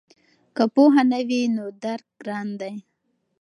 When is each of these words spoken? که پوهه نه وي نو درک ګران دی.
که 0.55 0.63
پوهه 0.73 1.03
نه 1.11 1.19
وي 1.27 1.41
نو 1.55 1.65
درک 1.83 2.07
ګران 2.21 2.47
دی. 2.59 2.75